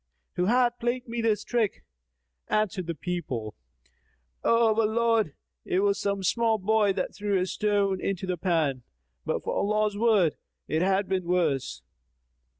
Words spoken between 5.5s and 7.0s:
it was some small boy